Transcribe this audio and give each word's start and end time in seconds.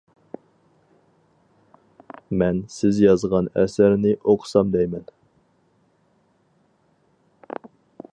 مەن 2.41 2.61
سىز 2.77 3.01
يازغان 3.03 3.51
ئەسەرنى 3.63 4.15
ئوقۇسام 4.17 4.73
دەيمەن. 4.77 5.07